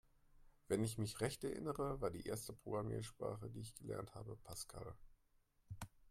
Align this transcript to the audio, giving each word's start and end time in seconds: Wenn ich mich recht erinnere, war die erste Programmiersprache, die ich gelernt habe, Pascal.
Wenn 0.67 0.83
ich 0.83 0.97
mich 0.97 1.21
recht 1.21 1.43
erinnere, 1.43 2.01
war 2.01 2.09
die 2.09 2.25
erste 2.25 2.53
Programmiersprache, 2.53 3.51
die 3.51 3.59
ich 3.59 3.75
gelernt 3.75 4.15
habe, 4.15 4.35
Pascal. 4.35 4.95